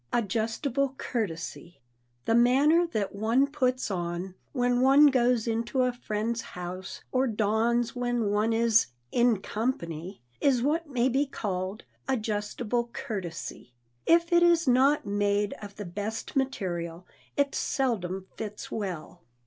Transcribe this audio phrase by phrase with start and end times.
[0.11, 1.79] [Sidenote: ADJUSTABLE COURTESY]
[2.25, 7.95] The manner that one puts on when one goes into a friend's house, or dons
[7.95, 13.75] when one is "in company," is what may be called "adjustable courtesy."
[14.07, 17.05] If it is not made of the best material
[17.37, 19.21] it seldom fits well.